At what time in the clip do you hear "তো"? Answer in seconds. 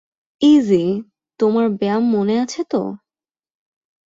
2.63-2.81